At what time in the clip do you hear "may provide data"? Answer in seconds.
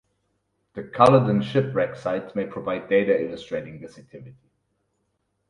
2.35-3.23